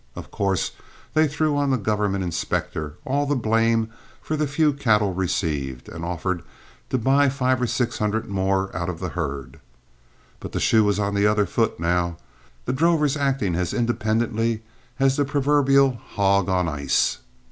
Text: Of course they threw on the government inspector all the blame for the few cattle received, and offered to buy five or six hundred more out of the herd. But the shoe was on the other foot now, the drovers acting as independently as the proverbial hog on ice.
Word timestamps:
Of 0.15 0.31
course 0.31 0.71
they 1.13 1.27
threw 1.27 1.55
on 1.55 1.69
the 1.69 1.77
government 1.77 2.23
inspector 2.23 2.95
all 3.05 3.27
the 3.27 3.35
blame 3.35 3.89
for 4.19 4.35
the 4.35 4.47
few 4.47 4.73
cattle 4.73 5.13
received, 5.13 5.87
and 5.89 6.03
offered 6.03 6.41
to 6.89 6.97
buy 6.97 7.29
five 7.29 7.61
or 7.61 7.67
six 7.67 7.99
hundred 7.99 8.27
more 8.27 8.75
out 8.75 8.89
of 8.89 8.99
the 8.99 9.09
herd. 9.09 9.59
But 10.39 10.53
the 10.53 10.59
shoe 10.59 10.83
was 10.83 10.97
on 10.97 11.13
the 11.13 11.27
other 11.27 11.45
foot 11.45 11.79
now, 11.79 12.17
the 12.65 12.73
drovers 12.73 13.15
acting 13.15 13.53
as 13.53 13.75
independently 13.75 14.63
as 14.99 15.17
the 15.17 15.23
proverbial 15.23 15.91
hog 16.03 16.49
on 16.49 16.67
ice. 16.67 17.19